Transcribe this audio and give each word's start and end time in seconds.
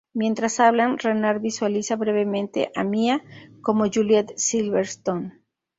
Mientras 0.15 0.59
hablan, 0.59 0.97
Renard 0.97 1.39
visualiza 1.41 1.95
brevemente 1.95 2.71
a 2.73 2.83
Mia 2.83 3.23
como 3.61 3.85
Juliette 3.87 4.33
Silverton. 4.35 5.43